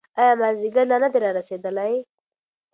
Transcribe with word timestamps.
ایا 0.19 0.33
مازیګر 0.41 0.85
لا 0.91 0.97
نه 1.03 1.09
دی 1.13 1.19
رارسېدلی؟ 1.23 1.93